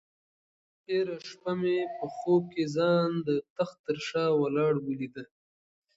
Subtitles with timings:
[0.85, 5.23] تېره شپه مې په خوب کې ځان د تخت تر شا ولاړه ولیده.